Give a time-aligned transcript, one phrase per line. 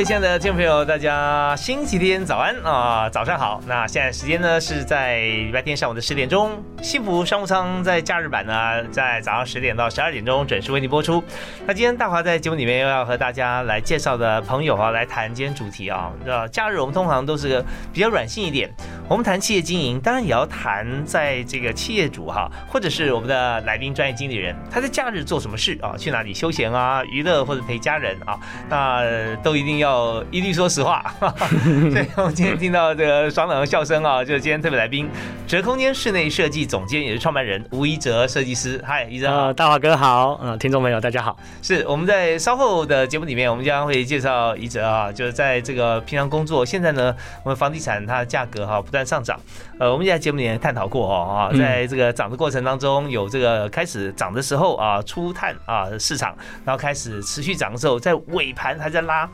[0.00, 3.60] 位亲爱的听众朋友，大家星期天早安啊，早上好。
[3.66, 11.22] 那现在时间呢是在礼拜天上午的十点钟，幸福商务舱在假日版呢，在早上十点到十二点钟准时为您播出。
[11.66, 16.10] 那今天大华在节目里面又要和大家来介绍的朋友啊，来谈今天主题啊。
[16.24, 17.62] 呃假日我们通常都是
[17.92, 18.74] 比较软性一点，
[19.06, 25.92] 我们谈企业经营，当然也要谈在这个企业主哈，或者是我们的来宾专业经理人，他在假日做什么事啊？
[25.98, 28.38] 去哪里休闲啊、娱乐或者陪家人啊？
[28.70, 29.80] 那都一定。
[29.80, 29.89] 要
[30.30, 35.08] 一律说实话， 所以我们今天听到这个爽朗的笑声啊，就是今天特别来宾，
[35.46, 38.82] 哲空间室内设计总监也是创办人吴一哲设计师。
[38.86, 41.36] 嗨，一哲，大华哥好，嗯，听众朋友大家好。
[41.62, 49.38] 是我们在稍后的节目里面，我们将会介绍一哲啊，就是在这个平常工作，现在呢，我们房地产它的价格哈不断上涨，
[49.78, 59.28] 呃，我们在节目里面探讨过哦啊，在这个涨的过程当中，有这个开始涨的时候啊，初探啊市场，然后开始持续涨的时候，在尾盘还在拉。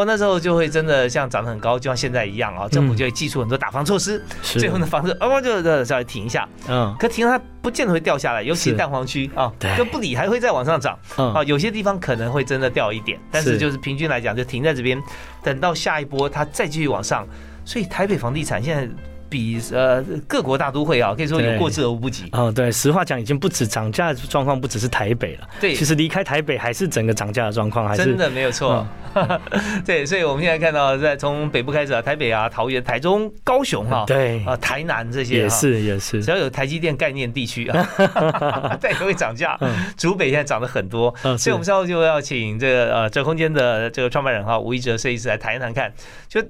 [0.00, 13.58] 哦，那时候就会真的像涨得很高，就像现在一样啊，政府就会祭出很多打房措施，最后呢房子哦就稍微停一下，嗯，可停了它不见得会掉下来，尤其蛋黄区啊，就不理还会再往上涨，啊，有些地方可能会真的掉一点，但是。
[13.60, 14.98] 就是平均来讲就停在这边，
[15.42, 17.26] 等到下一波它再继续往上，
[17.62, 18.88] 所以台北房地产现在。
[19.30, 22.28] 比呃各国大都会啊，可以说有过之而无不及。
[22.32, 25.48] 哦，对，实话讲，已经不止涨价的状况，不只是台北了。
[25.60, 28.86] 对，其实离开台北还是整个涨价的状况，还是真的没有错。
[29.86, 39.58] 对，所以我们现在看到，在从北部开始啊，台北啊、桃园、台中、高雄啊，对啊，台南这些也是也是，只要有台积电概念地区啊， 再都会涨价。
[39.96, 45.92] 竹北现在涨了很多，所以我们稍后就要请这个呃这空间的这个创办人哈吴一哲设计师来谈一谈看，
[46.28, 46.40] 就。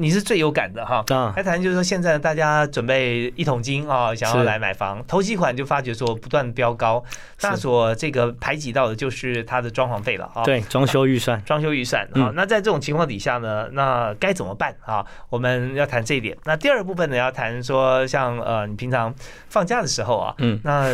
[0.00, 1.04] 你是最有感的哈，
[1.36, 7.04] 来谈就是说，现在大家准备一桶金啊，想要来买房，头几款就发觉说不断飙高，
[7.42, 10.42] 那所这个排挤到的就是它的装潢费了啊。
[10.42, 12.32] 对，装修预算， 装修预算啊。
[12.34, 15.04] 那在这种情况底下呢，那该怎么办啊？
[15.28, 16.34] 我们要谈这一点。
[16.46, 19.14] 那第二部分呢，要谈说像呃，你平常
[19.50, 20.88] 放假的时候啊，嗯，那。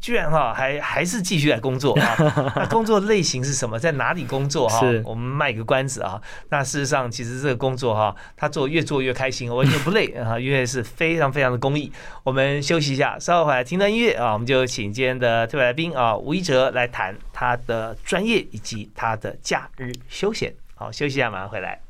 [0.00, 2.16] 居然哈还还是继续在工作啊？
[2.56, 3.78] 那工作类型是什么？
[3.78, 4.80] 在哪里工作哈？
[5.04, 6.20] 我们卖个关子啊。
[6.50, 11.92] 那事实上，其实这个工作哈，他做越做越开心，完全不累啊，因为是非常非常的公益。
[12.22, 14.32] 我们休息一下，稍后回来听段音乐啊。
[14.32, 20.54] 我们就请今天的特别来宾啊，吴一哲来谈他的专业以及他的假日休闲。
[20.74, 21.87] 好，休息一下，马上回来。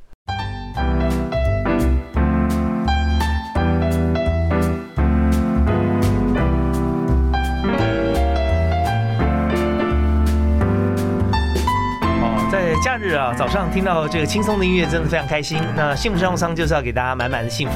[12.82, 15.58] 假日啊，早上听到这个轻松的音乐，真的非常开心。
[15.76, 17.74] 那幸福商务舱就是要给大家满满的幸福，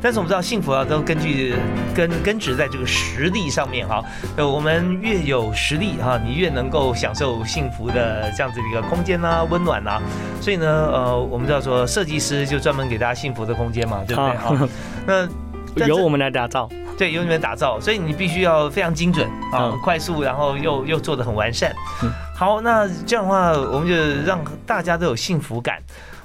[0.00, 1.54] 但是我们知道幸福啊，都根据
[1.94, 4.02] 根根植在这个实力上面哈。
[4.36, 10.00] 呃，我们越有实力哈，你越能够享受幸福的这样子的一个空间呐，温暖呐。
[10.40, 14.68] 所以呢，呃，我们叫做设计师就专门给大家幸福的空间嘛，对不对哈？
[15.76, 21.72] 那由我们来打造，对，由你们打造，所以你必须要非常精准啊，快速，然后又又做的很完善。
[22.34, 23.94] 好，那这样的话，我们就
[24.26, 25.78] 让大家都有幸福感。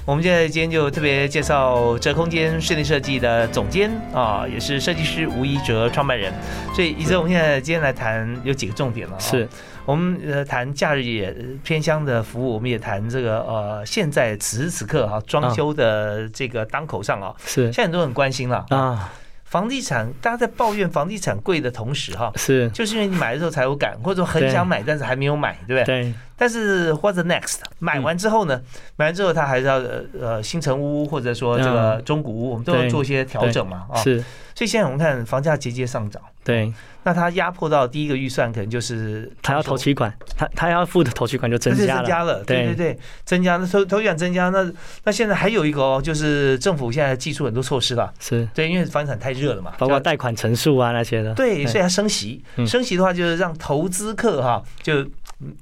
[0.04, 6.34] 我们现在今天就特别介绍哲空间室内设计的总监啊，也是设计师吴一哲创办人。
[6.74, 9.20] 所以，一哲，我们现在今天来谈有几个重点了。
[9.20, 9.48] 是
[9.86, 19.12] 我们呃谈假日也偏乡的服务，我们也谈这个呃现在此时此刻哈装修的这个当口上啊，是现在很多人关心了啊。
[19.48, 26.04] 房地产，大家在抱怨房地产贵的同时，哈，是，就是因为你买的时候才有感，或者说很想买，但是还没有买，对不对？
[26.04, 26.14] 对。
[26.38, 28.62] 但是或者 next 买完之后呢？
[28.96, 29.82] 买完之后，他还是要
[30.20, 33.98] 呃新城屋或者说这个中古屋，我们都要做一些调整嘛，啊。
[34.02, 34.24] 是。
[34.56, 36.22] 所以现在我们看房价节节上涨。
[36.44, 36.72] 对。
[37.04, 44.70] 那他压迫到第一个预算，可能就是他要投期款，他他要付的投期款就增加了，增加了，对对对，增加那投投期款增加，那
[45.06, 55.06] 那现在还有一个哦，就是政府现在寄出很多措施了，是对，因为房产太热了嘛，包括贷款成数啊那些的，对，所以它升息，升息的话就是让投资客哈就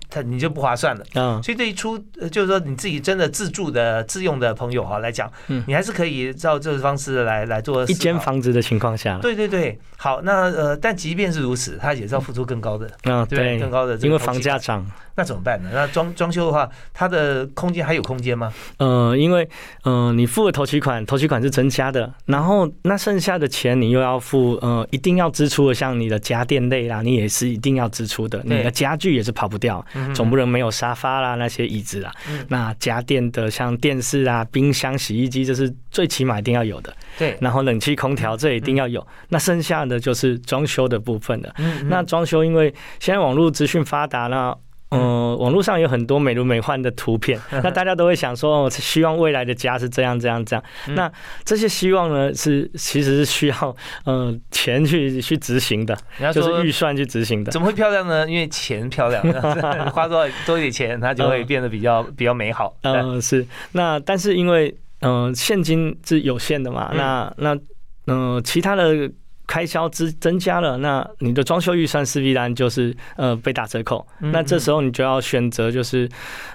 [0.10, 1.06] 它你就不划算了。
[1.13, 5.63] 嗯，所以对于出呃就是说你自己真的自住的自用的朋友哈来讲，嗯。
[5.68, 8.16] 你还是可以照这个方式来来做一间。
[8.19, 14.86] 房子的情况下，对对对，好，那呃，但即便是如此，他也是要付出更高的，嗯，对，更高的因为房价涨，
[15.16, 15.69] 那怎么办呢？
[15.74, 18.54] 那装装修的话，它的空间还有空间吗？
[18.77, 19.48] 呃，因为
[19.83, 32.45] 呃，你付了头期款，头期款是增加的，然后那剩下的钱你又要付，呃，一定要支出的，像你的家电类啦，你也是一定要支出的，你的家具也是跑不掉，嗯总不能没有沙发啦那些椅子啦，嗯。
[32.50, 41.53] 那家电的像电视啊、冰箱、洗衣机，这是最起码一定要有的，对，然后冷气、空调这一定要有，那剩下的就是装修的部分了。
[41.57, 41.88] 嗯。
[41.89, 44.56] 那装修，因为现在网络资讯发达，那
[44.95, 50.63] 呃，网络上有很多美轮美奂的图片， 那大家都会想说，哦，希望未来的家是这样这样这样。
[50.88, 51.12] 嗯那
[51.44, 53.75] 这些希望呢，是其实是需要
[54.06, 55.97] 呃钱去去执行的，
[56.33, 57.51] 就是预算去执行的。
[57.51, 58.30] 怎么会漂亮呢？
[58.30, 59.21] 因为钱漂亮，
[59.92, 62.75] 花多少多一点钱，它就会变得比较比较美好。
[62.81, 69.12] 对呃，是那但是因为呃现金是有限的嘛，嗯那那呃其他的。
[69.47, 74.06] 开销增增加了，那你的装修预算势必然就是呃被打折扣。
[74.21, 76.09] 嗯那这时候你就要选择，就是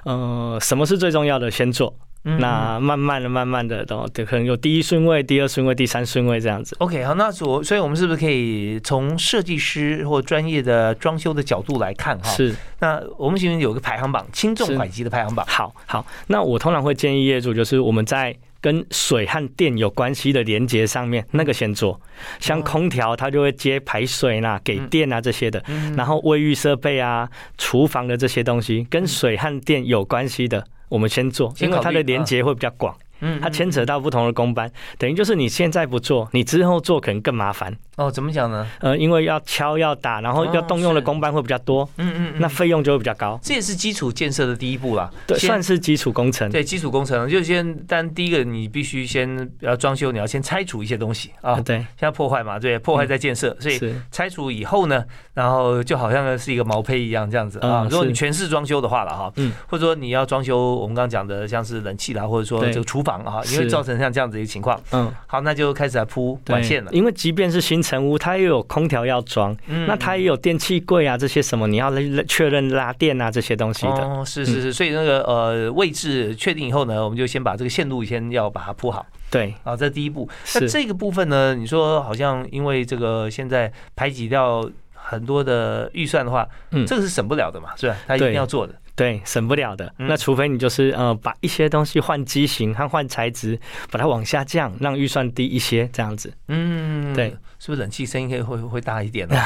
[0.04, 1.94] 呃什么是最重要的先做，
[2.24, 6.76] 嗯那慢慢的、慢慢的，然后可能有第一顺位、第二顺位、第三顺位这样子。
[6.80, 12.28] OK，好，那所所以我们是不是可以从设计师或专业的装修的角度来看哈？
[12.30, 15.46] 是，那我们其实有个排行榜，轻重是缓急的排行榜。
[15.48, 16.04] 好好。
[16.26, 22.00] 那我通常会建议业主，就是我们在跟水和电有关系的连接上面，那个先做。
[22.38, 25.62] 像空调，它就会接排水啦、给电啊这些的。
[25.68, 27.28] 嗯然后卫浴设备啊、
[27.58, 32.96] 厨房的这些东西，跟水和电有关系的，我们先做，因为它的连接会比较广。
[33.22, 37.76] 嗯它牵扯到不同的工班，等于就是你现在不做，你之后做可能更麻烦。
[38.00, 38.66] 哦，怎么讲呢？
[38.80, 43.38] 呃，因为要敲要打，然后要动用的是工班会比较多，嗯嗯，那费用就会比较高。
[43.42, 45.10] 这也是基础建设的第一步啦。
[45.26, 46.50] 对，算是基础工程。
[46.50, 53.78] 对基础工程，就先，但第一个你必须先要装修，你要先拆除一些东西啊啊，，对，现在破坏嘛，对，破坏再建设，所以
[54.10, 55.04] 拆除以后呢，
[55.34, 57.82] 然后就好像是一个毛坯一样这样子啊。
[57.82, 66.90] 嗯如果你全是装修的话了哈，嗯，或者说你要装修我们刚刚讲的像是冷气啦，或者说这个厨房啊，因为造成像这样子一个情况，嗯，好，那就开始来铺管线了。
[66.92, 73.92] 因为即便是新城屋，它也有空调要装，嗯那它也有电器柜啊这些什么，你要拉确认拉电啊这些东西的。
[73.92, 80.28] 哦，是是是，所以那个呃位置确定以后呢，我们就先把这个线路先要把它铺好对，啊，这第一步。
[80.54, 87.96] 那这个部分呢，你说好像因为这个现在排挤掉很多的预算的话，嗯这个是省不了的嘛，是吧？
[88.06, 88.74] 他一定要做的。
[89.00, 89.86] 对，省不了的。
[89.96, 93.58] 嗯那除非你就是呃把一些东西换机型和换材质，
[93.90, 96.30] 把它往下降，让预算低一些这样子。
[96.48, 99.36] 嗯，对，是不是冷气声音可以会会大一点呢？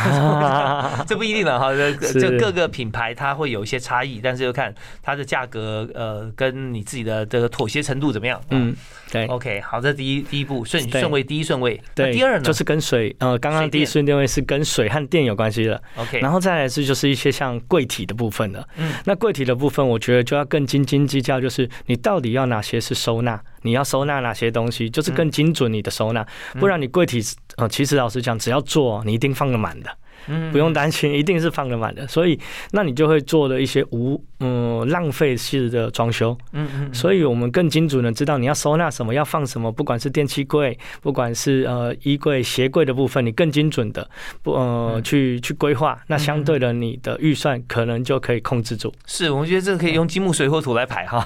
[1.07, 8.41] 这不一定了哈，这这各个品牌它会有一些差异，但是要看它的价格，呃，跟你自己的这个妥协程度怎么样。
[8.51, 8.77] 嗯嗯，
[9.13, 9.27] 对。
[9.27, 12.43] ，OK，好，这第一第一步顺对顺位第一顺位，对，第二呢？
[12.43, 18.67] 就是跟水，呃，刚刚第一电顺位是跟水和电有关系的，OK，然后再来是就是一些像柜体的部分了。
[18.79, 26.27] 嗯那柜体的部分，我觉得就要更斤斤计较，就是你到底要哪些是收纳，你要收纳哪些东西，就是更精准你的收纳，
[26.59, 27.21] 不然你柜体，
[27.57, 29.91] 呃，其实老实讲，只要做，你一定放得满的。
[30.27, 32.09] 嗯不用担心，一定是放得满的。
[32.09, 36.37] 所以，那你就会做的一些无嗯浪费式的装修。
[36.53, 44.09] 嗯嗯，所以我们更精准的知道你要收纳什么，要放什么，不管是电器柜，不管是呃衣柜、鞋柜的部分，你更精准的
[44.43, 45.99] 不呃嗯去去规划。
[46.07, 48.93] 那相对的，你的预算可能就可以控制住。
[49.07, 51.25] 是，我们觉得这个可以用金木水火土来排哈。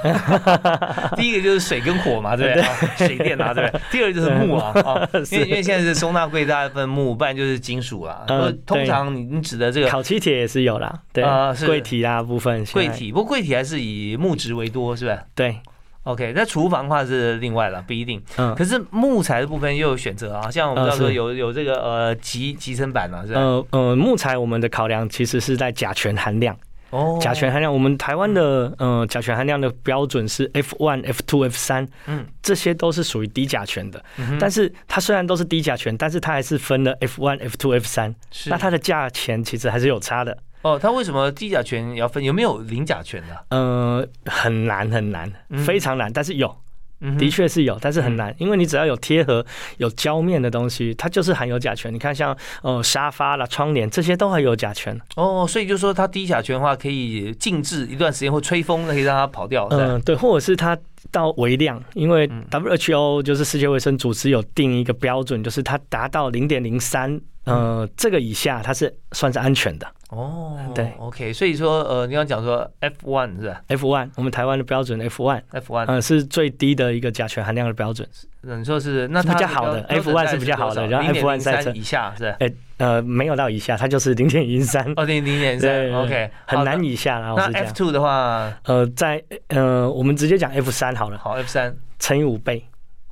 [1.17, 2.63] 第一个就是水跟火嘛，对不对？
[2.63, 3.81] 啊水电啊，对不对？
[3.91, 8.25] 第二个就是木啊，啊因为因为现在是收纳柜大部分木，不然就是金属啊。
[8.29, 15.57] 嗯呃通常你你指的这个烤漆铁也是有啦，对啊是，柜体啊部分，柜体，不过柜体还是以木质为多，是吧对
[16.05, 18.23] ，？OK，那厨房的话是另外了，不一定。
[18.37, 23.41] 嗯可是木材的部分又有选择啊，像我们知道说呃有有这个呃集集成板啊，是吧？
[23.41, 26.57] 呃呃，木材我们的考量其实是在甲醛含量。
[26.91, 34.03] 哦甲醛含量，我们台湾的呃甲醛含量的标准是 F one、F two、F 三，嗯这些都是属于低甲醛的。
[34.17, 40.39] 嗯哼但是它虽然都是低甲醛，但是它还是分了 F one、F two、F 三，是那它的价钱其实还是有差的。
[40.63, 42.23] 哦，它为什么低甲醛也要分？
[42.23, 43.45] 有没有零甲醛的？
[43.51, 46.55] 呃，很难很难嗯，非常难，但是有，
[47.01, 49.45] 嗯的确是有，但是很难，因为你只要有贴合、
[49.77, 51.95] 有胶面的东西，它就是含有甲醛。
[51.95, 55.01] 你看像呃沙发啦、窗帘这些都含有甲醛。
[55.15, 59.69] 哦，所以就说它低甲醛的话，可以静置一段时间，或吹风可以让它跑掉？
[59.71, 60.77] 嗯，对，或者是它
[61.13, 69.87] 到微量，因为嗯 WHO 就是世界卫生组织有定一个标准，就是它达到零点零三呃，这个以下它是算是安全的。
[70.11, 78.09] 哦，对，OK，所以说呃，你刚讲说 F one 是吧 F one，我们台湾的标准 F one，？F one，呃，是最低的一个甲醛含量的标准。
[78.41, 82.37] 你说是那它比较好的 F one 是比较好的然后 F1 赛车以下是吧？
[82.41, 86.97] 哎，呃，没有到以下，它就是 零点一三，哦，零零点三，OK，很难以。
[86.97, 87.35] 下啦。
[87.35, 87.75] 我那 F 样。
[87.75, 92.65] two 的话，呃，在呃，我们直接讲 F 三好了，好 F 三，乘以五倍，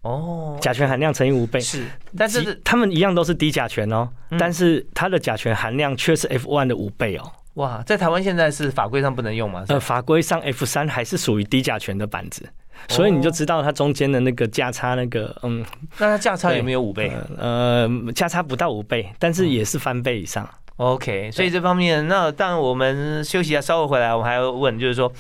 [0.07, 1.59] 哦，甲醛含量乘以五倍。
[1.61, 1.85] 是，
[2.17, 7.33] 但是其他们一样都是低甲醛哦，嗯但是它的甲醛含量却是 F one 的五倍哦。
[7.55, 9.65] 哇，在台湾现在是法规上不能用吗？
[9.69, 12.47] 呃，法规上 F 三还是属于低甲醛的板子，
[12.89, 15.65] 所以你就知道它中间的那个价差，那个嗯
[15.99, 20.47] 那它价差有没有五倍呃价差不到五倍，但是也是翻倍以上。
[20.77, 25.11] ？OK，所以这方面，那当然我们休息一下，稍后回来我们还要问，就是说，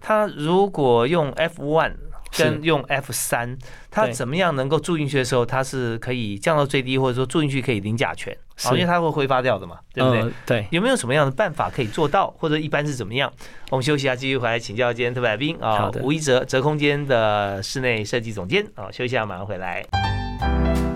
[0.00, 1.92] 它如果用 F one
[2.36, 3.56] 跟用 F 三，
[3.90, 8.34] 它怎么样能够住进去的时候，它是可以降到最低，或者说住进去可以零甲醛，
[8.72, 10.20] 因为它会挥发掉的嘛，对不对？
[10.20, 13.32] 呃对，有没有什么样的办法可以做到，或者一般是怎么样？
[13.70, 15.56] 我们休息一下，继续回来请教今天特别来宾。
[15.60, 18.64] 啊吴一哲，哲空间的室内设计总监。
[18.74, 20.91] 啊，休息一下，马上回来。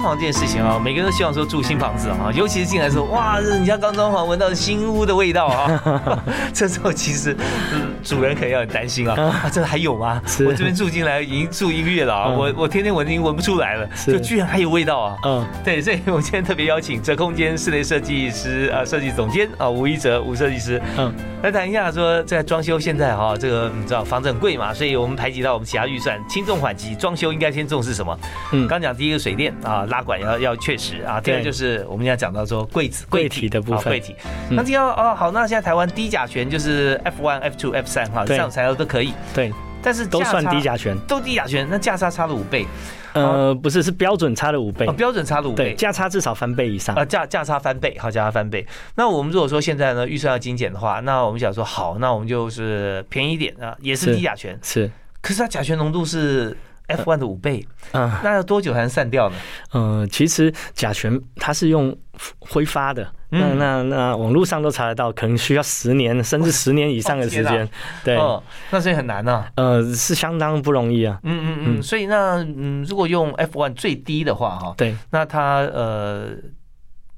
[0.00, 6.24] 装潢这件事情啊，每个人都希望说住新房子啊，尤其是进来的时候，哇，这你家刚装潢，闻到新屋的味道啊。
[6.54, 7.36] 这时候其实、
[7.74, 10.22] 嗯主人可能要很担心啊，啊，这还有吗？
[10.46, 15.16] 我这边住进来已经住一个月了啊，嗯我我天天闻已经闻不出来了，就居然还有味道啊。
[15.26, 28.18] 嗯，对，所以我今天特别邀请这空间室内设计师啊，设计总监啊，吴一哲吴设计师，嗯，来谈一下说在装修现在哈、这个你知道房子很贵嘛，所以我们排挤到我们其他预算，轻重缓急，装修应该先重视什么？
[28.52, 28.68] 嗯。
[28.68, 33.80] 刚讲第一个水电啊，拉管要要确实啊，第二对就是我们要讲到说柜子柜体的部分。
[33.80, 34.14] 啊柜体。
[34.50, 34.56] 嗯。
[34.56, 39.50] 那这样哦好，那现在台湾低甲醛就是 F one、F two、F 三哈，这样材料都可以，对，
[39.82, 40.98] 但是都算低甲醛。
[41.06, 42.66] 都低甲醛，那价差差了五倍，
[43.12, 45.74] 呃，不是，是标准差了五倍哦，，标准差了五，倍。
[45.74, 46.94] 价差至少翻倍以上。
[46.96, 48.66] 呃，价价差翻倍，好，价差翻倍。
[48.94, 56.56] 那我们如果说现在呢预算要精简的话，那我们想说好，那我们就是便宜一点啊，也是是低甲醛，是，可是它甲醛浓度是
[56.86, 59.36] F one 的五倍，嗯那要多久才能散掉呢？
[59.72, 61.96] 呃，其实甲醛它是用
[62.38, 67.68] 挥发的，那嗯那那网络上都查得到，可能需要十年 甚至十年以上的时间。
[68.04, 69.52] 对，哦，那所以很难呢、啊。
[69.56, 71.18] 呃，是相当不容易啊。
[71.22, 76.30] 嗯嗯嗯，所以那嗯，如果用 F one 最低的话哈，对，那它呃。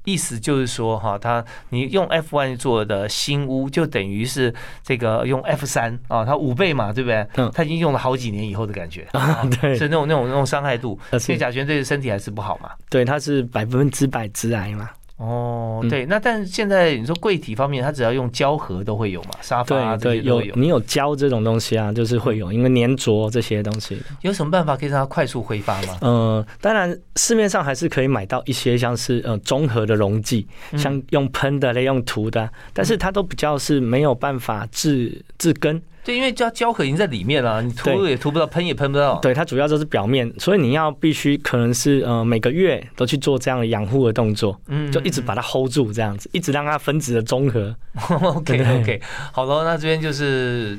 [0.05, 4.53] 意思就是说，哈，它你用 F one 做的新屋，就等于是
[4.83, 7.25] 这个用 F 三啊，它五倍嘛，对不对？
[7.37, 12.69] 嗯它已经用了好几年以后的感觉， 啊，对所以那种那种那种伤害度，所以甲醛对身体还是不好嘛。
[12.89, 14.89] 对，它是百分之百致癌嘛。
[15.23, 20.55] 哦，嗯对，那但是现在你说柜体方面，它只要用胶合都会有嘛，沙发啊对对，有这些都会有。
[20.55, 23.97] 你有胶这种东西啊，就是会有，因为粘着这些东西。
[24.21, 25.97] 有什么办法可以让它快速挥发吗？
[26.01, 35.81] 呃，当然市面上还是可以买到一些像是呃综合的溶剂，嗯像用喷的类、用涂的啊，但是它都比较是没有办法治治根。
[36.03, 39.19] 对，因为胶胶合已经在里面了，你涂也涂不到，喷也喷不到。
[39.19, 47.75] 对，它主要就是表面，所以你要必须可能是呃每个月都去做这样的养护的动作，嗯就一直把它 hold 住，这样子，一直让它分子的综合。
[48.09, 50.77] OK OK，好了，那这边就是。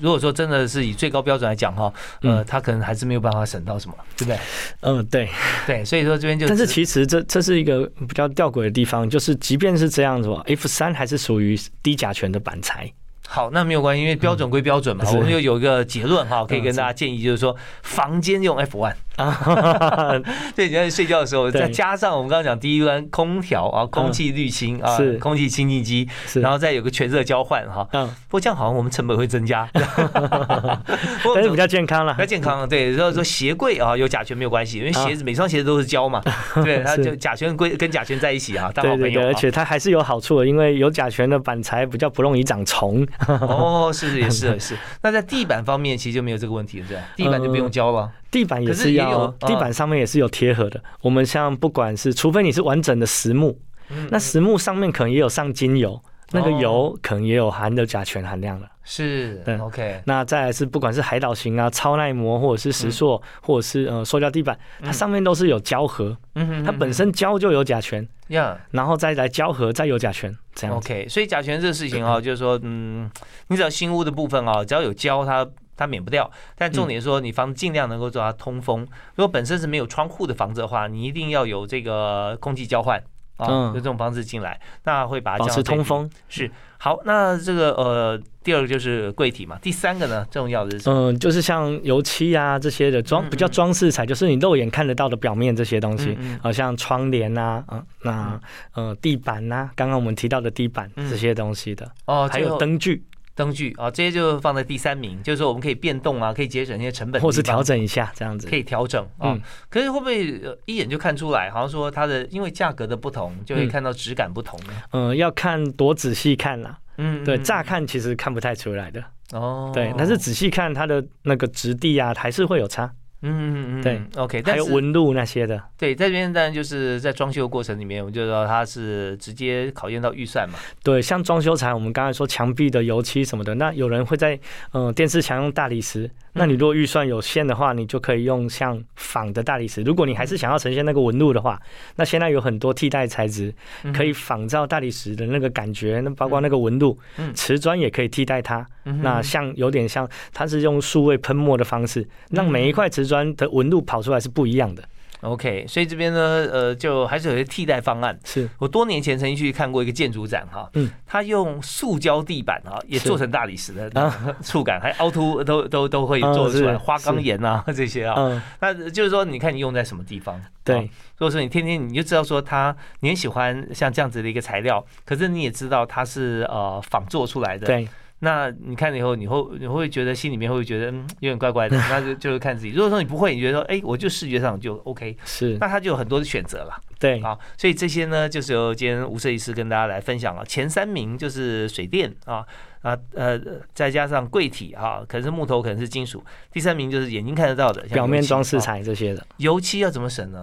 [0.00, 1.84] 如果说真的是以最高标准来讲哈，
[2.22, 4.38] 呃，嗯他可能还是没有办法省到什么，对不对？
[4.80, 5.28] 嗯、对。
[5.68, 12.92] 对，所以说这边就但是其实这这是一个比较吊诡的地方，就是即便是这样子，F 三还是属于低甲醛的板材。
[13.26, 20.20] 好，那没有关系，因为标准归标准嘛，嗯我们就有一个结论哈，可以嗯跟大家建议，就是说房间用 F one，啊，
[20.54, 27.86] 对，你在睡觉的时候，再加上我们刚刚讲第一关空调啊，空气滤清啊是，空气清净机，然后再有个全热交换哈。
[27.92, 32.26] 嗯，不过这样好像我们成本会增加， 但是比较健康了比较。
[32.26, 36.20] 健康，对，然后说鞋柜啊有甲醛没有关系，因为鞋子每双鞋子都是胶嘛，
[36.64, 39.34] 对，它就甲醛归跟甲醛在一起啊，当好朋友而。
[39.34, 43.06] 且它还是有好处的，因为有甲醛的板材比较不容易长虫。
[43.28, 44.76] 哦，是是也是也是。
[45.02, 47.02] 那在地板方面其实就没有这个问题了，对吧？
[47.14, 48.10] 地板就不用胶了。
[48.34, 50.82] 地板也是要，啊地板上面也是有贴合的。
[51.00, 53.56] 我们像不管是，除非你是完整的实木，
[53.90, 58.68] 嗯那实木上面可能也有上精油，那个哦油可能也有含的甲醛含量了。
[58.82, 59.56] 是对。
[59.58, 68.58] OK，那再来是不管是海岛型啊、超耐磨，或者是石塑，或者是呃塑胶地板，它上面都是有胶合，嗯它本身胶就有甲醛，呀。
[68.72, 70.76] 然后再来胶合再有甲醛，这样。
[70.76, 73.08] OK，所以甲醛这个事情啊，就是说，嗯，
[73.46, 76.30] 你只要新屋的部分啊，只要有胶，它它免不掉。
[76.56, 78.80] 但重点说，你房子尽量能够做它通风。
[79.14, 83.02] 如果本身是没有窗户的房子的话，你一定要有这个空气交换。
[83.36, 85.60] 啊，嗯用这种方式进来，那会把它保持。
[85.60, 86.08] 通风。
[86.28, 90.88] 是好，那这个呃，第二个就是柜体嘛，第三个呢，重要的是？
[90.88, 98.40] 嗯，就是像油漆啊这些的装嗯比较装饰材，就是你肉眼看得到的表面这些东西嗯嗯，好像窗帘啊，啊，那
[98.74, 103.02] 呃地板呐，刚刚我们提到的地板嗯这些东西的，哦，还有灯具，
[103.34, 108.54] 灯具啊，这些就放在第三名，就是说我们可以变动啊，可以节省一些成本或是调整一下这样子可。
[108.56, 109.32] 以调整啊。
[109.32, 114.72] 嗯可是会不会呃一眼就看出来，好像说它的因为价格的不同，就会嗯看到质感不同呢？
[114.92, 116.78] 嗯，要看多仔细看啦。
[116.96, 119.02] 嗯，对，嗯乍看其实看不太出来的。
[119.32, 122.92] 哦，对，但是仔细看它的那个质地啊，还是会有差，
[123.24, 125.60] 嗯嗯嗯，对，OK，还有纹路那些的。
[125.78, 130.58] 对，在这边当然就是在装修过程里面，我们就知道它是直接考验到预算嘛。
[130.82, 134.38] 对，像装修材，我们刚才说墙壁的油漆什么的，那有人会在
[134.72, 139.82] 呃电视墙用大理石，那你如果预算有限的话，你就可以用像仿的大理石。
[139.82, 141.60] 如果你还是想要呈现那个纹路的话，
[141.96, 148.66] 那现在有很多替代材质嗯可以仿照大理石的那个感觉，那包括那个纹路嗯，瓷砖也可以替代它。
[148.84, 154.82] 嗯那像有点像，它是用数位喷墨的方式，让每一块瓷砖的纹路跑出来是不一样的。
[155.24, 158.18] OK，所以这边呢，呃，就还是有些替代方案。
[158.24, 163.90] 是，我多年前曾经去看过一个建筑展哈，嗯，他用塑胶地板啊，也做成大理石的
[164.42, 170.40] 触感，还凹凸都都都会做出来，花岗岩啊 这些啊，嗯，那就是说，你看你用在什么地方？
[170.62, 170.76] 对。
[170.76, 170.80] 啊，
[171.16, 177.88] 如果说你天天你就知道说它，你很喜欢像这样子的一个材料，可是你也知道它是呃仿做出来的，对，
[178.24, 181.76] 那你看了以后，你会你会觉得心里面会觉得嗯有点怪怪的？
[181.88, 182.72] 那就就是看自己。
[182.72, 186.80] 如果说你不会，你觉得说哎，我就视觉上就 OK，是，那他就有很多的选择了。
[186.98, 190.44] 对，好，所以这些呢，就是由今天吴设计师跟大家来分享了。
[190.44, 192.44] 前三名就是水电啊
[192.80, 193.38] 啊呃，
[193.74, 196.24] 再加上柜体啊，可能是木头，可能是金属。
[196.50, 199.26] 第三名就是眼睛看得到的表面装饰啊材这些的。
[199.36, 200.42] 油漆要怎么省呢？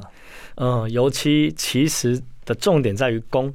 [0.56, 3.52] 嗯，油漆其实的重点在于工，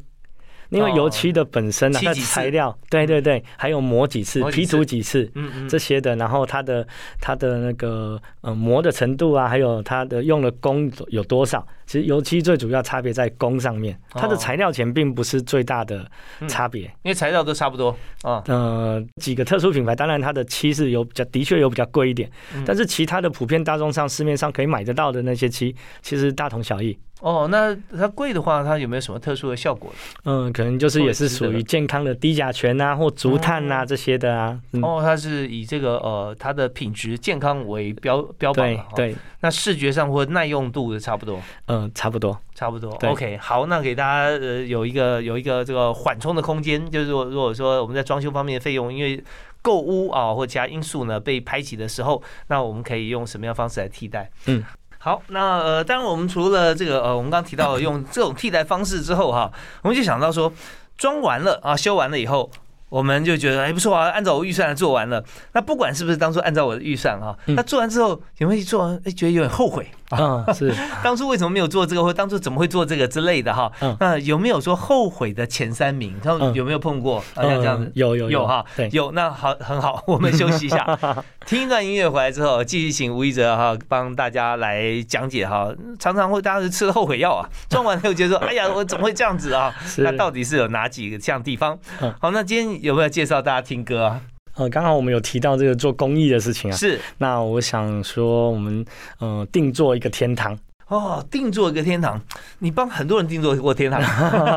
[0.70, 4.76] 因为哦油漆的本身呢、它的材料，对对对，还有磨几次批次？
[4.76, 6.86] 涂几次嗯嗯这些的，然后它的
[7.20, 16.04] 它的那个呃磨的程度啊，还有它的用的工有多少，其实油漆最主要差别在工上面，它的哦材料钱并不是最大的
[16.48, 16.82] 差别。
[17.02, 18.42] 因为材料都差不多啊。
[18.46, 22.64] 呃，几个特殊品牌，当然它的漆是有比较，的确有比较贵一点，嗯。
[22.66, 26.98] 但是其他的普遍大众上市面上可以买得到的那些漆，其实大同小异。
[27.26, 29.92] 哦，那它贵的话，它有没有什么特殊的效果？
[30.22, 34.56] 嗯，可能就是也是属于健康的低甲醛啊，或竹炭啊、哦这些的啊。
[34.74, 41.40] 嗯，哦，它是以这个呃它的品质健康为标标榜对那视觉上或耐用度的差不多。
[41.66, 42.38] 嗯，差不多。
[42.54, 49.22] 差不多，OK，好，那给大家呃有一个有一个这个缓冲的空间，就是说如果说我们在装修方面的费用，因为
[49.60, 54.30] 购物啊或其他因素呢被排挤的时候，那我们可以用什么样的方式来替代？
[54.46, 54.62] 嗯。
[55.06, 59.48] 好，那呃，当然我们除了这个呃，我们刚刚提到用这种替代方式之后哈，
[59.82, 60.52] 我们就想到说，
[60.98, 62.50] 装完了啊，修完了以后，
[62.88, 65.22] 我们就觉得哎不错啊，按照我预算做完了。
[65.52, 69.86] 那不管是不是当初按照我的预算啊，嗯那做完之后有没有做完哎觉得有点后悔？
[70.10, 70.72] 嗯，是。
[71.02, 73.70] 当初为什么没有做这个，或当初怎么会做这个之类的哈？
[73.80, 76.14] 嗯那有没有说后悔的前三名？
[76.22, 77.18] 他有没有碰过？
[77.34, 79.10] 啊，像这样子嗯，有有有哈，有。
[79.12, 80.98] 那好，很好，我们休息一下，
[81.46, 85.72] 听一段音乐回来之后，继续请吴一哲哈帮大家来讲解哈。
[85.98, 89.74] 常常会大家是吃了后悔药啊，撞完了又觉得说，哎呀，我怎么会这样子啊？
[89.84, 92.14] 是那到底是有哪几个这样地方嗯？
[92.20, 94.20] 好，那今天有没有介绍大家听歌啊？
[94.56, 96.98] 呃，刚好我们有提到这个做公益的事情啊，是。
[97.18, 98.84] 那我想说，我们
[99.18, 102.20] 呃定做一个天堂，哦，定做一个天堂，
[102.60, 104.00] 你帮很多人定做过天堂，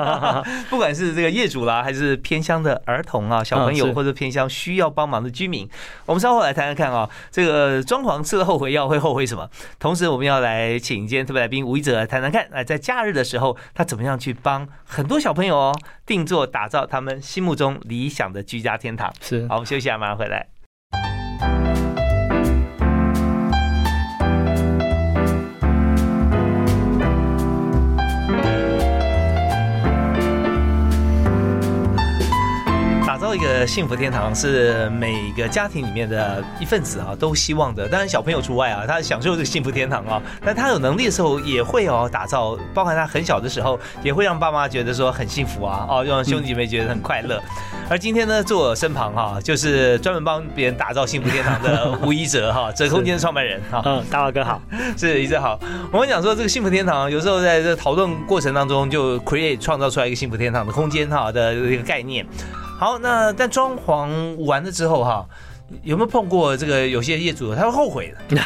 [0.70, 5.68] 不管是这个业主啦，还是偏乡的儿童啊、小朋友，或者偏乡需要帮忙的居民，
[6.06, 9.50] 我们稍后来谈谈看啊，这个装潢吃了后悔药会后悔什么？
[9.80, 19.12] 同时，我们要来请今天特别来宾吴一哲来谈谈看，啊，在假日的时候，他怎么样去帮很多小朋友哦定做打造他们心目中理想的居家天堂。
[19.20, 20.46] 是好，我们休息一下，马上回来。
[33.36, 37.88] 一个幸福天堂是每个家庭里面的一份子啊，都希望的。
[37.88, 47.42] 当然小朋友除外啊，他享受这个幸福天堂啊，但他有能力的时候也会哦打造，包含他很小的时候也会让爸妈觉得说很幸福啊，哦，让兄弟姐妹觉得很快乐。
[47.90, 53.82] 而今天呢，坐我身旁哈、就是专门帮别人打造幸福天堂的吴一哲哈，哲空间的创办人哈。
[53.86, 54.62] 嗯，大华哥好，
[54.96, 55.60] 是一哲好。
[55.92, 62.26] 我们讲说这个幸福天堂，有时候在这个讨论过程当中，就 create 创造出来一个幸福天堂的空间哈的一个概念。
[62.80, 65.28] 好，那但装潢完了之后哈，
[65.84, 68.38] 有没有碰过这个有些业主他会后悔的？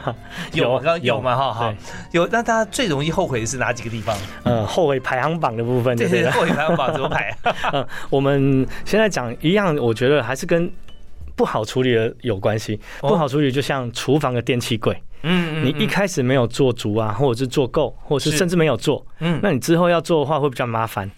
[0.54, 1.74] 有，有嘛哈哈，
[2.12, 2.26] 有。
[2.28, 4.16] 那大家最容易后悔的是哪几个地方？
[4.44, 7.36] 呃，后悔排行榜的部分，对对，后悔排行榜怎么排？
[7.74, 10.72] 嗯， 我们现在讲一样，我觉得还是跟
[11.36, 12.80] 不好处理的有关系。
[13.00, 21.10] 不好处理，就像厨房的电器柜，嗯嗯，你一开始没有做足啊，或者是做够，或者是甚至没有做，嗯，那你之后要做的话会比较麻烦，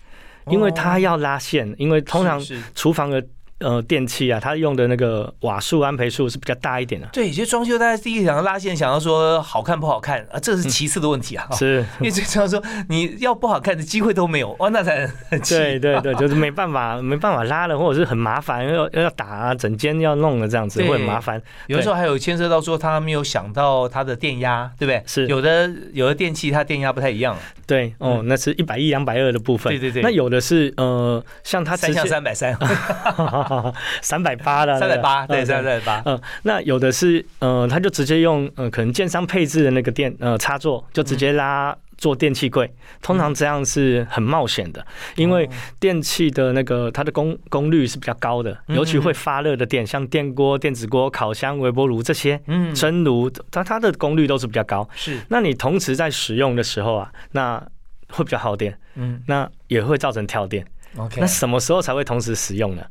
[0.48, 2.40] 因为他要拉线，因为通常
[2.74, 3.24] 厨房的。
[3.64, 7.08] 呃，电器啊，它用的那个瓦数、安培数是比较大一点的。
[7.10, 11.48] 对，其实装修大家第一想要拉线，想要说好看不好看啊，这是其次的问题啊。
[11.56, 21.40] 是，因为最重要说你要不好看的机会都没有，哦，那才很对对对，就是没办法， 没办法拉了，或者是很麻烦，要要打啊，整间要弄了这样子会很麻烦。
[21.68, 25.02] 有的时候还有牵涉到说他没有想到它的电压，对不对？
[25.06, 27.34] 是，有的有的电器它电压不太一样。
[27.66, 29.72] 对，哦，那是一百一、两百二的部分。
[29.72, 30.02] 对对对。
[30.02, 32.54] 那有的是呃，像它三向三百三。
[34.00, 36.02] 三百八的，三百八，对，三百八。
[36.06, 42.72] 嗯，那有的是，呃，他就直接用，呃，可能建商配置的那个电，呃，插座，就直接拉做电器柜。
[43.02, 44.84] 通常这样是很冒险的，
[45.16, 54.88] 因为电器的那个它的功功率是比较高的，尤其会发热的电，像电锅、电子锅、烤箱、微波炉这些，嗯，蒸炉，它它的功率都是比较高。
[54.94, 57.62] 是，那你同时在使用的时候啊，那
[58.08, 60.66] 会比较耗电，嗯，那也会造成跳电。
[60.96, 62.82] OK，那什么时候才会同时使用呢？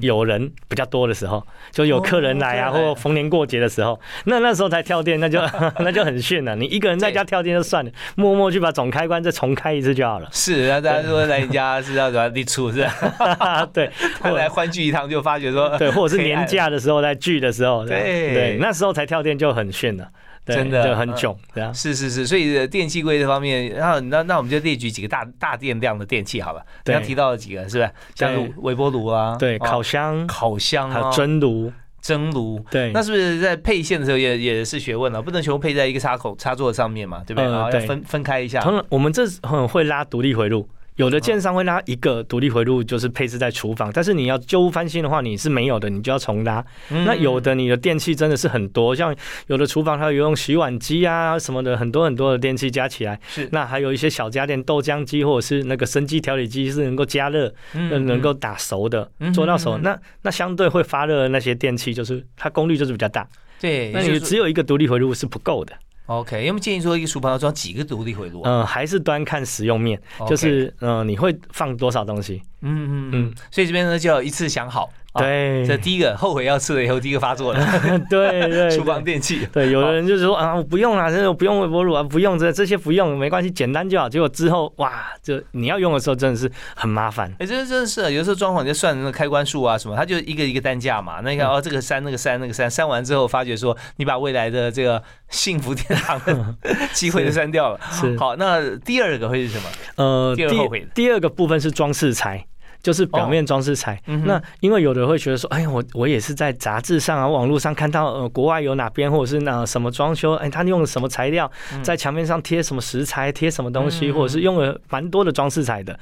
[0.00, 5.40] 有人比较多的时候，就有客人来啊，或逢年过节的时候，那那时候才跳电，那就
[5.80, 6.54] 那就很炫了。
[6.56, 10.28] 你一个人在家跳电就算了，默默去把总开关再重开一次就好了。
[10.32, 12.86] 是，那大家说在你家是要怎么立出是
[13.18, 13.66] 吧？
[13.72, 13.90] 对，
[14.20, 20.06] 后来欢聚一堂就发觉说，对，或者是年假的时候在聚的时候，对对，那时候才跳电就很炫了。
[20.54, 26.62] 真的就很囧，对啊，是是是，所以电器柜这方面，然后那那我们就列举几个大大电量的电器好了。
[26.84, 27.90] 刚刚提到了几个，是不是？
[28.14, 32.64] 像微波炉啊，对，烤箱、烤箱，还有蒸炉、蒸炉。
[32.70, 35.20] 对，那是不是在配线的时候也也是学问了？
[35.20, 37.50] 不能全部配在一个插口插座上面嘛，对不对？
[37.50, 38.62] 然后要分分开一下。
[38.88, 40.68] 我们这很会拉独立回路。
[41.00, 43.90] 有的建商会拉一个独立回路，就是配置在厨房。
[43.90, 46.62] 但是你要旧屋翻新的话，你是没有的，你就要重拉。
[46.90, 53.18] 那有的你的电器真的是很多，像有的厨房它有用洗碗机啊什么的，很多很多的电器加起来。
[53.28, 53.48] 是。
[53.50, 59.78] 那还有一些小家电，豆浆机或者是那个生机调理机是能够加热、能够打熟的，做到熟。
[59.78, 63.26] 那那相对会发热的那些电器，就是它功率就是比较大。
[63.58, 63.90] 对。
[63.92, 65.72] 那你只有一个独立回路是不够的。
[66.10, 68.42] OK，有没有建议说一个书包要装几个独立回路？
[68.44, 72.42] 嗯，还是端看使用面，就是嗯，你会放多少东西？
[72.62, 73.34] 嗯嗯嗯。
[73.52, 74.92] 所以这边呢就要一次想好。
[75.14, 77.66] 对，这第一个后悔要吃了以后，第一个发作了。
[78.08, 79.46] 对对，厨房电器。
[79.52, 84.08] 对，有的人就是说啊，我不用了，这不用微波炉啊，不用这这些不用，没关系，简单就好。
[84.08, 87.28] 结果之后哇，就你要用的时候真的是很麻烦。
[87.40, 91.20] 哎，这真的是有时候装潢就算那个开关数啊什么，它就一个一个单价嘛。
[91.24, 96.54] 那你看哦，这个删那个删那个删，删完之后发觉说你把未来的这个幸福天堂的
[96.94, 97.80] 机会都删掉了。
[97.90, 98.16] 是。
[98.16, 99.64] 好，那第二个会是什么？
[99.96, 100.86] 呃，第二后悔。
[100.94, 102.46] 第二个部分是装饰材。
[102.82, 111.50] 就是表面装饰材，那因为有的会觉得说，哎，我我也是在杂志上啊、网络上看到，呃，国外有哪边或者是哪什么装修，哎，他用了什么材料，
[111.82, 115.98] 在墙面上贴什么石材，贴什么东西，或者是用了蛮多的装饰材的。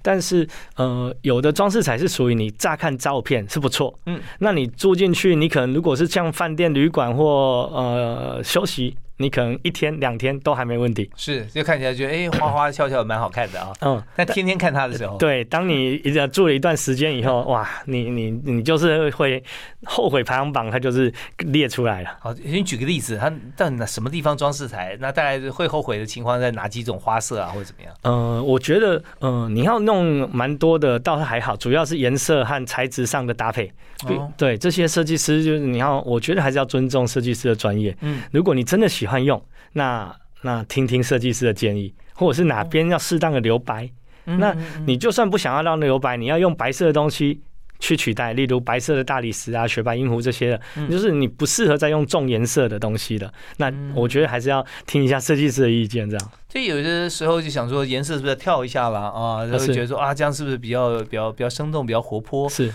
[0.00, 7.24] 但是，呃，有的装饰材是属于你乍看照片是不错，嗯，那你住进去，你可能如果是像饭店、旅馆或
[7.74, 8.96] 呃休息。
[9.18, 15.98] 你可能一天两天都还没问题，是就看起来觉得哎花花俏俏蛮好看的啊，嗯，但天天看它的时候，对，当你
[16.32, 19.42] 住了一段时间以后，哇，你你你就是会
[19.84, 22.10] 后悔排行榜，它就是列出来了。
[22.20, 27.94] 好，你举个例子，它到哪什么地方装饰材，那大概会后悔的情况在哪几种花色啊，或者怎么样？
[28.02, 33.70] 嗯，我觉得嗯，你要弄蛮多的，倒是还好，主要是颜色和材质上的搭配。
[34.36, 37.96] 对，这些设计师就是你要，我觉得还是要尊重设计师的专业。
[38.00, 43.90] 嗯，如果你真的喜欢用，那那听听设计师的建议，或者是哪边要适当的留白。
[44.24, 47.40] 那你就算不想要让留白，你要用白色的东西
[47.80, 53.32] 去取代，例如白色的大理石啊、雪白银湖这些的，就是你不适合再用重颜色的东西的。
[53.56, 56.30] 那我觉得还是要听一下设计师的意见，这样。
[56.48, 59.44] 所以有些时候就想说，颜色是不是要跳一下了啊？
[59.44, 62.48] 然后觉得说啊，这样是不是比较比较比较生动、比较活泼？
[62.48, 62.72] 是。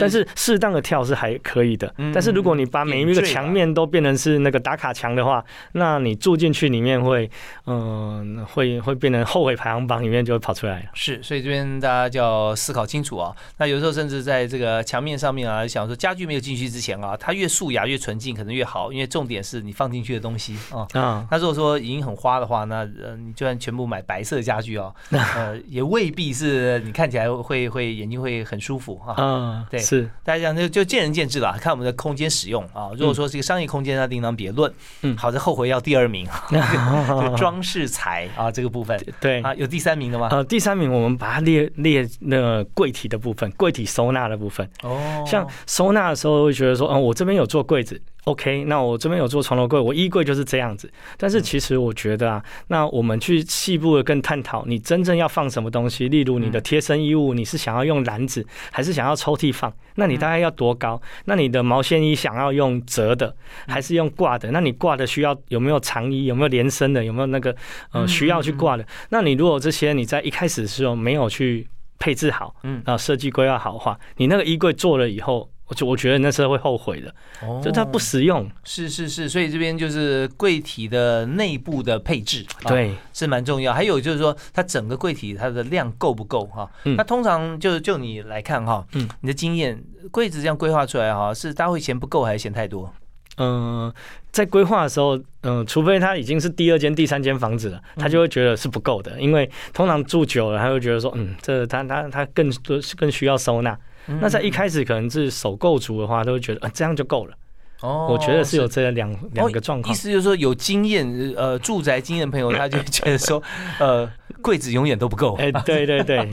[0.00, 7.30] 但是适当的跳是还可以的，但是如果你把每一个墙面都变成是那个打卡墙的话，那你住进去里面会，
[7.66, 10.86] 嗯，会会变成后悔排行榜里面就会跑出来了。
[10.94, 13.34] 是，所以这边大家就要思考清楚啊。
[13.58, 20.86] 那有时候甚至在这个墙面上面啊，想说家具没有进去之前啊，它越素雅越纯净可能越好，因为重点是你放进去的东西啊。
[20.92, 29.14] 啊，那如果说已经很花的话，那呃，你就算全部买白色家具哦，呃， 也未必是你看起来会会眼睛会很舒服啊。
[29.18, 29.64] 嗯。
[29.72, 32.90] 对，是大家讲就就见仁见智了，看我们的空间使用啊。
[32.94, 34.70] 如果说是一个商业空间，那另当别论。
[35.00, 36.58] 嗯好的，后悔要第二名，这
[37.30, 40.28] 个装饰材啊这个部分对啊，有第三名的吗？
[40.30, 44.68] 呃，第三名我们把它列列那个柜体的部分，柜体收纳的部分。
[44.82, 50.90] 哦，像收纳的时候会觉得说，嗯，我这边有做柜子，OK，那我这边有做床头柜，我衣柜就是这样子。
[51.16, 59.72] 但是其实我觉得啊，那我们去细部的更探讨，你真正要放什么东西，例如你的贴身衣物，你是想要用篮子，还是想要抽屉放？
[59.96, 61.00] 那你大概要多高？
[61.26, 63.34] 那你的毛线衣想要用折的，
[63.66, 64.50] 还是用挂的？
[64.50, 66.24] 那你挂的需要有没有长衣？
[66.24, 67.04] 有没有连身的？
[67.04, 67.54] 有没有那个
[67.92, 68.86] 呃需要去挂的？
[69.10, 78.46] 那你如果这些你在一开始的时候没有去配置好，嗯啊，设计规划好的话，你那个衣柜做了以后，我就我觉得那是会后悔的，哦就它不实用。
[78.62, 83.72] 是是是，所以这边就是柜体的内部的配置，啊对，是蛮重要。
[83.72, 86.70] 还有就是说，它整个柜体它的量够不够哈？
[86.84, 92.92] 嗯那通常就就你来看哈，嗯你的经验，柜子这样规划出来哈，是大家会嫌不够还是嫌太多？
[93.38, 93.90] 嗯、
[94.30, 103.76] 在规划的时候，嗯、除非他已经是第二间、第三间房子了，他就会觉得是不够的，因为通常住久了，他会觉得说，嗯，这他他他更多更需要收纳。
[104.06, 107.34] 那在一开始可能是首购族的话，都会觉得，呃，这样就够了。
[107.80, 109.96] 哦我觉得是有这两两个状况意。
[109.96, 113.42] 思就是说，有经验呃住宅经验的朋友，他就觉得说，
[113.80, 114.08] 呃，
[114.42, 115.34] 柜子永远都不够。
[115.36, 116.28] 哎、 对对对，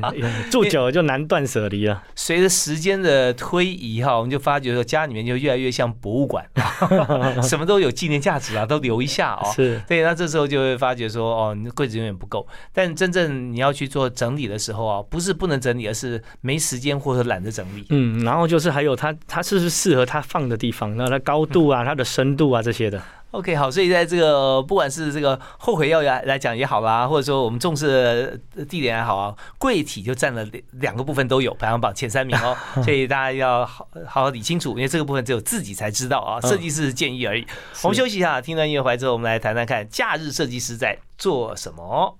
[0.51, 2.03] 住久了就难断舍离了。
[2.15, 6.45] 随着时间的推移哈，我们就发觉说家里面就越来越像博物馆，
[7.43, 9.51] 什么都有纪念价值啊，都留一下哦。
[9.55, 12.45] 是，对，那这时候就会发觉说，哦，你的柜子永远不够。
[12.73, 17.85] 但真正你要去做整理的时候啊，不是不能整理，而是没时间或者懒得整理。
[17.89, 20.97] 嗯，然后就是还有它，它是不是适合它放的地方？
[20.97, 23.01] 那它高度啊，它的深度啊这些的。
[23.31, 37.45] OK，好，所以在这个不管是这个后悔药来来讲也好啦，或者说我们重视的地点也好啊，柜体就占了两两个部分都有排行榜前三名哦， 所以大家要好好好理清楚，因为这个部分只有自己才知道啊，设计师建议而已。
[37.83, 42.17] 我们休息一下，听段音乐回来之后，我们来谈谈看假日设计师在做什么。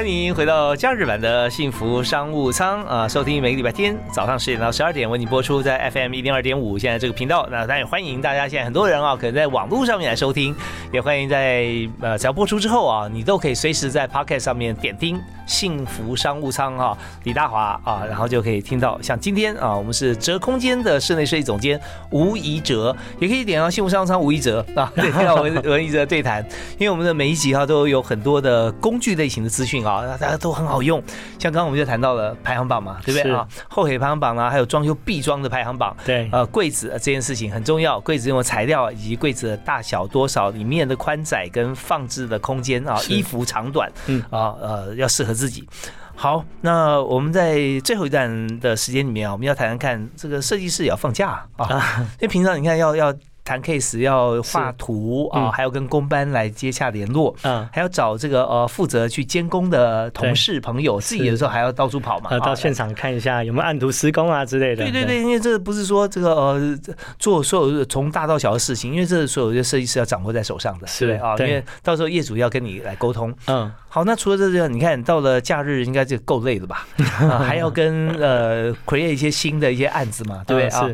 [0.00, 3.06] 欢迎回到假日版的幸福商务舱啊！
[3.06, 7.46] 收听每个礼拜天早上十点到十二点为你播出在 FM 一零二点五现在这个频道。
[7.50, 10.56] 那当然也欢迎大家，现在很多人啊，可能在网络上面来收听，
[10.90, 11.66] 也欢迎在
[12.00, 21.78] 呃只要播出之后啊，你都可以随时在 Pocket 上面点听幸福商务舱啊，李大华啊，然后就可以听到像今天啊，我们是折空间的室内设计总监
[22.12, 26.40] 吴怡哲，也可以点到幸福商务舱吴怡哲啊， 对，听到文 文怡哲对谈，
[26.78, 31.02] 因为我们的每一集啊都有很多的工具类型的资讯啊，大家都很好用。
[31.36, 33.44] 像刚刚我们就谈到了排行榜嘛，对不对啊？
[33.68, 35.96] 后悔排行榜啦，还有装修必装的排行榜。
[36.04, 45.66] 对，呃，柜子呃这件事情很重要，柜子用的材料以及柜子的大小多少，里面的宽窄跟放置的空间啊，衣服长短，嗯啊呃要适合自己。
[46.14, 53.10] 好，那我们在最后一段的时间里面啊，我们要谈谈看这个设计师也要放假啊，因为平常你看要要
[53.50, 64.84] 谈 case 要画图啊，嗯还要跟工班来接洽联络，嗯，还要找这个呃负责去监工的同事朋友，自己有时候还要到处跑嘛，到现场看一下有没有按图施工啊之类的。
[64.84, 66.78] 对对对，因为这不是说这个呃
[67.18, 71.34] 做所有从大到小的事情，因为这所有的设计师要掌握在手上的，是对啊？
[71.40, 73.34] 因为到时候业主要跟你来沟通。
[73.48, 76.86] 嗯，好，那除了这个，你看到了假日应该就够累了吧？
[77.28, 80.88] 啊，还要跟呃 create 一些新的一些案子嘛，对不对啊？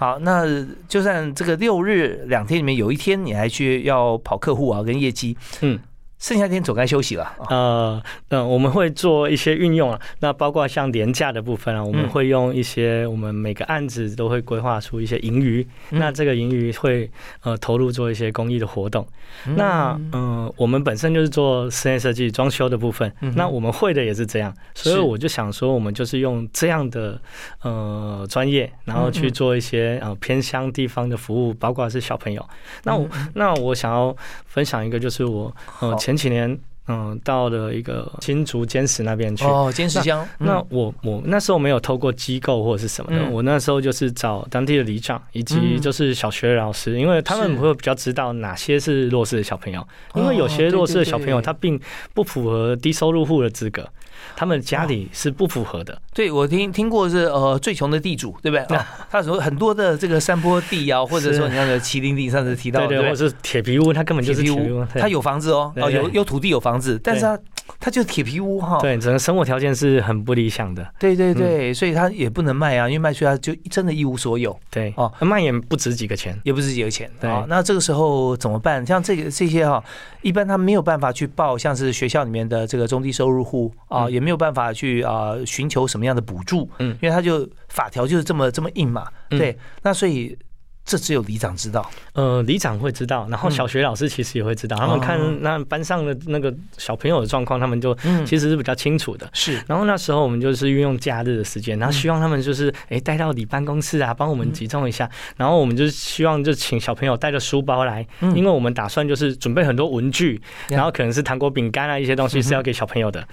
[0.00, 0.46] 好，那
[0.88, 5.78] 就算这个六日两天里面有一天你还去要跑客户啊，跟业绩，嗯。
[6.20, 7.24] 剩下天总该休息了。
[7.24, 12.08] 啊呃，嗯，我们会做一些运用啊，那包括像廉价的部分啊，我们嗯。
[12.10, 15.98] 会用一些，我们每个案子都会规划出一些盈余，嗯。
[15.98, 17.10] 那这个盈余会
[17.42, 19.06] 呃投入做一些公益的活动。
[19.46, 19.56] 嗯。
[19.56, 27.18] 那嗯、呃我们本身就是做室内设计、装修的部分，嗯那我们会的也是这样，所以我就想说，我们就是用这样的
[27.62, 32.46] 呃专业，然后去做一些呃偏乡地方的服务，包括是小朋友。
[32.84, 33.28] 那我嗯。
[33.34, 34.14] 那我想要
[34.46, 36.58] 分享一个，就是我呃好前几年
[36.92, 39.44] 嗯、到了一个新竹坚石那边去。
[39.44, 40.66] 哦，坚石乡，那嗯。
[40.70, 43.32] 我我那时候没有透过机构或者是什么的，嗯。
[43.32, 45.80] 我那时候就是找当地的里长以及嗯。
[45.80, 51.80] 就是小学老师，因为他们会比较知道哪些是弱势的小朋友，因为有些弱势的小朋友他并
[52.12, 53.88] 不符合低收入户的资格，
[54.36, 56.00] 他们家里是不符合的。
[56.12, 58.64] 对，我听听过是呃最穷的地主，对不对？
[58.70, 62.98] 那， 他说很多的这个山坡地啊，或者说你那个麒麟顶，上次提到对？
[62.98, 67.38] 或者是铁皮屋，他根本就是铁皮屋，他有房子哦，哦有有土地有房子，但是他
[67.78, 68.78] 它就铁皮屋哈。
[68.80, 70.86] 对，整个生活条件是很不理想的。
[70.98, 74.58] 对对对，所以它也不能卖啊，因为卖出去它就真的一无所有。
[74.70, 76.38] 对哦哦，卖也不值几个钱。
[76.44, 77.44] 也不值几个钱对啊。
[77.48, 78.84] 那这个时候怎么办？
[78.84, 79.82] 像这个这些哈、
[80.22, 89.06] 一般他没有办法去报，像是学校里面的这个中低收入户啊，嗯也没有办法去啊寻求什么样的补助，嗯因为他就法条就是这么这么硬嘛。
[89.30, 90.36] 嗯对，那所以
[90.84, 91.88] 这只有里长知道。
[92.14, 99.28] 呃，里长会知道，然后嗯小学老师其实也会知道，他们看哦那班上的那个小朋友的状况，他们就嗯其实是比较清楚的。
[99.32, 105.08] 是然后那时候我们就是运用假日的时间，然后希望他们就是嗯哎带到里办公室啊，帮我们集中一下。
[105.36, 110.34] 然后我们就是希望就请小朋友带着书包来，嗯因为我们打算就是准备很多文具，
[110.70, 113.26] 呀然后可能是糖果、饼干啊一些东西是要给小朋友的。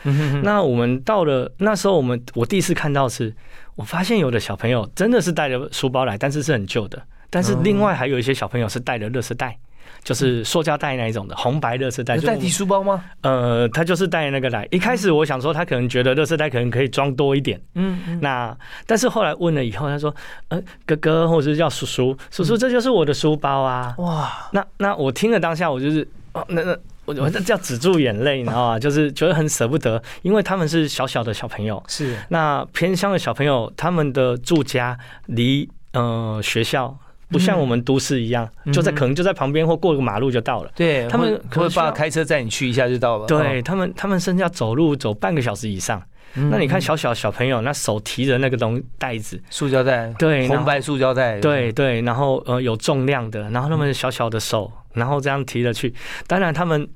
[0.44, 3.34] 那我们到了那时候，我们我第一次看到是，
[3.76, 7.02] 我发现有的小朋友真的是带着书包来，但是是很旧的。
[7.30, 9.58] 但是另外还有一些小朋友是带着乐色袋，
[10.04, 13.04] 就是塑胶袋那一种的红白乐色袋，就有代替书包吗？
[13.22, 14.68] 呃，他就是带那个来。
[14.72, 17.60] 一开始我想说，他可能觉得乐色袋可能可以装多一点。
[17.76, 20.13] 嗯嗯那但是后来问了以后，他说，
[20.48, 23.94] 呃，哥哥或者是叫叔叔，叔叔这就是我的书包啊。
[23.98, 28.80] 哇，那那我听了当下，我就是哦，那那我我这叫止住眼泪，你知道吗？
[28.80, 36.98] 就是觉得很舍不得，因为他们是小小的小朋友，是那偏乡的小朋友，他们的住家离呃学校
[37.30, 40.72] 不像我们都市一样，嗯就在可能就在旁边或过个马路就到了。
[40.76, 43.26] 对，他们会可能需要会爸开车载你去一下就到了。
[43.26, 46.02] 对他们，他们甚至要走路走半个小时以上。
[46.36, 55.94] 嗯，那你看嗯小小小朋友，那手提着那个东袋子，塑胶袋，对，红白塑胶袋，对对，然后呃有重量的，然后他们小小的手，然后这样提着去，
[56.28, 56.88] 当然他们。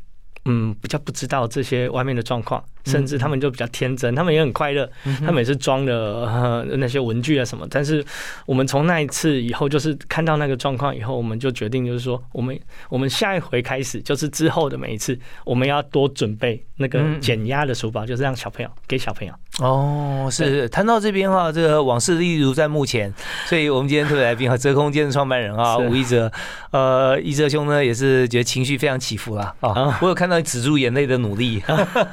[0.46, 7.68] 嗯，比较不知道这些外面的状况，甚至他们就比较天真，他们也很快乐，他们也是装的呃那些文具啊什么。
[7.70, 8.04] 但是
[8.48, 19.34] 我们从那一次以后，就是看到那个状况以后，我们就决定就是说，我们我们下一回开始，就是之后的每一次，我们要多准备那个嗯减压的书包，就是让小朋友给小朋友。
[19.60, 23.14] 哦，是谈到这边哈，这个往事历如在目前，
[23.46, 26.32] 所以我们今天特别来宾哈，折空间的创办人啊，吴一哲，
[26.72, 29.70] 呃，一哲兄呢也是觉得情绪非常起伏啦啊。
[29.72, 31.62] 啊，我有看到你止住眼泪的努力，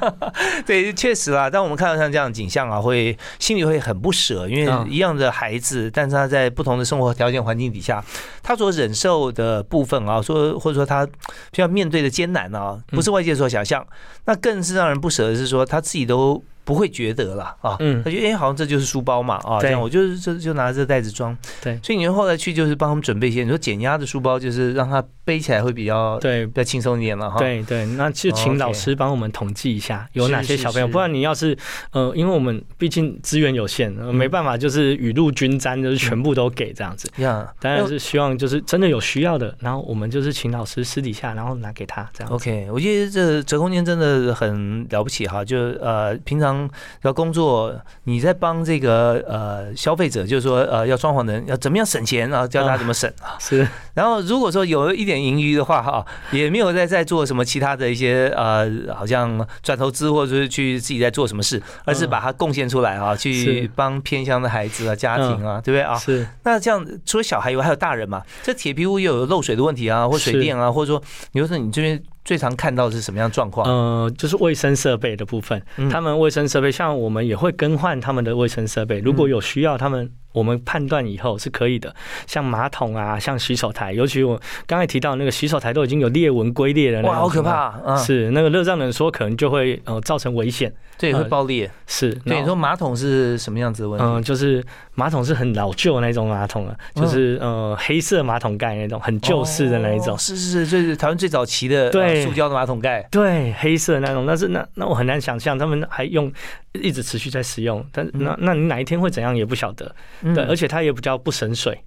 [0.67, 8.03] 对，确实啦，当我们看到像这样的景象啊，会心里会很不舍，因为嗯一样的孩子，但是他在不同的生活条件环境底下，
[8.43, 11.07] 他所忍受的部分啊，说或者说他
[11.53, 13.87] 需要面对的艰难啊，不是外界所想象，
[14.25, 16.43] 那更是让人不舍的是说他自己都。
[16.69, 17.99] 不会觉得啦啊，嗯。
[18.03, 21.79] 他觉得哎、好像这就是书包嘛啊，这样我就是就就拿这袋子装，对。
[21.81, 31.55] 所以你后来去就是帮他们准备一些，你说减压的书包，就是让他背起来会比较对比较轻松一点了哈。，对对，那就哦请老师帮我们统计一下有哪些小朋友，是不然你要是
[31.91, 37.07] 呃，因为我们毕竟资源有限，呃没办法就是雨露均沾，就是全部都给这样子。
[37.17, 42.33] 呀，当然是希望就是真的有需要的，然后我们就是请老师私底下，然后拿给他这样子。
[42.33, 46.67] OK，我觉得这折空间真的很了不起哈，就呃平常
[47.03, 47.71] 要工作，
[48.05, 53.37] 你在帮这个呃消费者，就是说呃要装潢的人要怎么样省钱然后，教他怎么省啊。
[53.39, 65.81] 是然后如果说有一点盈余的话哈，也没有在在做什么其他的一些呃，好像转投资或者是去自己在做什么事，而是把它贡献出来啊，去帮偏乡的孩子啊、家庭啊，对不对？
[65.81, 65.95] 啊？
[65.95, 68.21] 是，那这样除了小孩以外，还有大人嘛？
[68.43, 71.01] 这铁皮屋又有漏水的问题啊，或水电啊，或者说，
[71.33, 73.67] 你说你这边最常看到的是什么样的状况？
[73.67, 81.93] 呃，就是卫生设备的部分，嗯他们卫生设备像我们也会更换他们的卫生设备，如果有需要，他们我们判断以后是可以的。
[82.27, 87.41] 像马桶啊，像洗手台，尤其我刚才提到那个洗手台都已经有裂纹龟裂的那种，哇，好可！
[87.41, 87.95] 怕啊！
[87.97, 90.71] 是那个热胀冷缩，可能就会呃造成危险。
[90.99, 91.71] 对，会爆裂。
[91.87, 94.05] 是，对，你说马桶是什么样子的问题？
[94.05, 94.61] 嗯、就是
[94.95, 100.17] 马桶是很老旧的那种马桶了，就是呃黑色马桶盖那种，很旧式的那一种哦。
[100.17, 103.01] 是是是，就是台湾最早期的对呃塑胶的马桶盖。
[103.11, 106.31] 对，黑色的那种，但是那那我很难想象他们还用
[106.73, 109.95] 一直持续在使用，但那那你哪一天会怎样也不晓得。
[110.21, 111.79] 嗯对，而且它也比较不省水。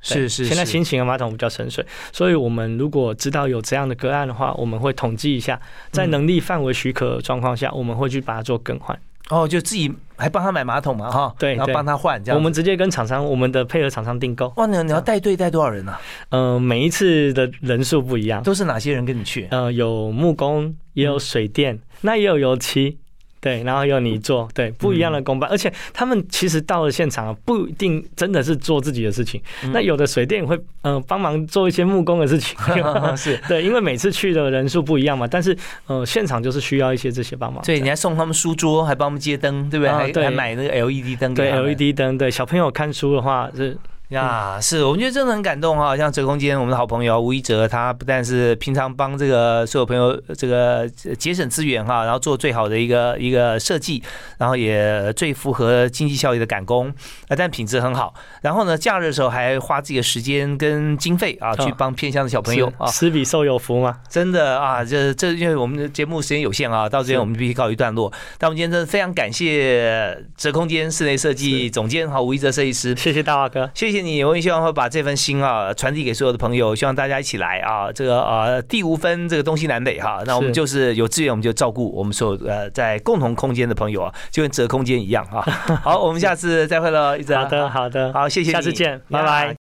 [0.00, 5.60] 对是是，现在新型的马桶比较省水，所以我们如果知道有这样的个案的话，我们会统计一下，
[5.90, 8.96] 在嗯能力范围许可的状况下，我们会去把它做更换。
[9.30, 12.38] 哦，就自己还帮他买马桶嘛哈，然后帮他换这样。
[12.38, 14.52] 我们直接跟厂商，我们的配合厂商订购。
[14.56, 16.00] 哇，你你要带队带多少人啊？
[16.30, 19.46] 呃，每一次的人数不一样，都是哪些人跟你去？
[19.50, 22.98] 呃，有木工，也有水电，那也有油漆。
[23.40, 29.40] 对，然后由你做，对，不一样的工班，而且他们其实到了现场啊，不一定真的是做自己的事情。
[29.72, 32.56] 那有的水电会呃帮忙做一些木工的事情，
[33.16, 37.62] 是， 对，因为每次去的人数不一样嘛，但是呃现场就是需要一些这些帮忙。
[37.64, 39.92] 对，你还送他们书桌，还帮他们接灯，对不对？
[39.92, 40.24] 还啊对。
[40.24, 43.76] 还买那个 LED 灯对 LED 灯，对小朋友看书的话是
[44.08, 45.94] 呀，是我们觉得真的很感动哈。
[45.94, 54.02] 像折空间，我们的好朋友吴一哲，他不但是平常帮这个所有朋友这个节省资源哈，然后做最好的一个一个设计，
[54.38, 56.88] 然后也最符合经济效益的赶工，
[57.28, 58.14] 啊，但品质很好。
[58.40, 63.98] 然后呢，假日的时候还花自己的时间跟经费啊，去帮偏乡的小朋友啊，施比受有福嘛。
[64.08, 68.10] 真的啊，这这因为我们的节目时间有限啊，到这边我们必须告一段落。
[68.38, 74.22] 但我们今天真的非常感谢折空间室内设计总监哈吴一哲设计师，谢谢大华哥，谢谢你。
[74.24, 85.40] 我也希望会把这份心啊传递给所有的朋友，希望大家一起来啊，这个呃地无分这个东西南北哈，那我们就是有资源我们就照顾我们所有呃在共同空间的朋友啊，就跟折空间一样啊。
[85.82, 87.38] 好，我们下次再会了，一哲。
[87.38, 89.56] 好的，好的，好，谢谢，下次见，拜拜。